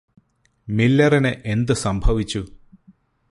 മില്ലറിനു 0.67 1.31
എന്ത് 1.45 1.73
സംഭവിച്ചു 1.83 2.41